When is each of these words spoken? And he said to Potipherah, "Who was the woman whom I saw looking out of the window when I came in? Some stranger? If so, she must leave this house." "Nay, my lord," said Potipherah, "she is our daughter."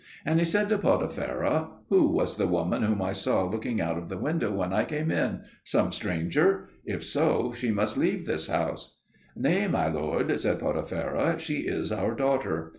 And 0.25 0.39
he 0.39 0.45
said 0.45 0.67
to 0.69 0.79
Potipherah, 0.79 1.69
"Who 1.89 2.07
was 2.07 2.37
the 2.37 2.47
woman 2.47 2.81
whom 2.81 3.03
I 3.03 3.11
saw 3.11 3.43
looking 3.45 3.79
out 3.79 3.99
of 3.99 4.09
the 4.09 4.17
window 4.17 4.49
when 4.51 4.73
I 4.73 4.83
came 4.83 5.11
in? 5.11 5.41
Some 5.63 5.91
stranger? 5.91 6.69
If 6.83 7.03
so, 7.03 7.51
she 7.53 7.69
must 7.69 7.99
leave 7.99 8.25
this 8.25 8.47
house." 8.47 8.97
"Nay, 9.35 9.67
my 9.67 9.89
lord," 9.89 10.39
said 10.39 10.57
Potipherah, 10.57 11.37
"she 11.39 11.67
is 11.67 11.91
our 11.91 12.15
daughter." 12.15 12.69